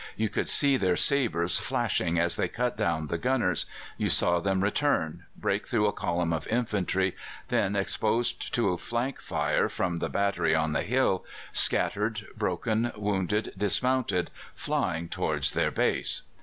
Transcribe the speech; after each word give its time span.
You 0.17 0.29
could 0.29 0.49
see 0.49 0.77
their 0.77 0.95
sabres 0.97 1.59
flashing 1.59 2.17
as 2.17 2.35
they 2.35 2.47
cut 2.47 2.75
down 2.75 3.05
the 3.05 3.19
gunners; 3.19 3.67
you 3.99 4.09
saw 4.09 4.39
them 4.39 4.63
return, 4.63 5.25
break 5.35 5.67
through 5.67 5.85
a 5.85 5.93
column 5.93 6.33
of 6.33 6.47
infantry, 6.47 7.15
then, 7.49 7.75
exposed 7.75 8.51
to 8.55 8.69
a 8.69 8.79
flank 8.79 9.21
fire 9.21 9.69
from 9.69 9.97
the 9.97 10.09
battery 10.09 10.55
on 10.55 10.73
the 10.73 10.81
hill, 10.81 11.23
scattered, 11.53 12.25
broken, 12.35 12.91
wounded, 12.95 13.53
dismounted, 13.55 14.31
flying 14.55 15.07
towards 15.07 15.51
their 15.51 15.69
base. 15.69 16.23